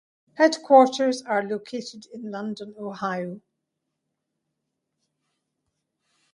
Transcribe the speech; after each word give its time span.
Headquarters 0.33 1.21
are 1.21 1.43
located 1.43 2.07
in 2.11 2.31
London, 2.31 2.73
Ohio. 2.75 3.39